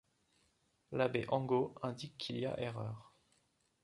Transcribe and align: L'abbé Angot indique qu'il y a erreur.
L'abbé 0.93 1.25
Angot 1.29 1.75
indique 1.83 2.17
qu'il 2.17 2.39
y 2.39 2.47
a 2.47 2.59
erreur. 2.59 3.13